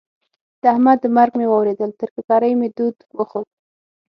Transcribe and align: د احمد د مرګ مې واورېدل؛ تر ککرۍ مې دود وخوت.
د 0.61 0.63
احمد 0.73 0.97
د 1.01 1.05
مرګ 1.17 1.31
مې 1.39 1.45
واورېدل؛ 1.49 1.91
تر 1.99 2.09
ککرۍ 2.15 2.53
مې 2.59 2.69
دود 2.77 2.97
وخوت. 3.17 3.47